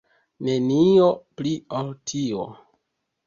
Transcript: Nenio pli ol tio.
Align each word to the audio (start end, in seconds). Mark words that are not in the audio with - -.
Nenio 0.45 1.09
pli 1.41 1.51
ol 1.81 1.91
tio. 2.13 2.47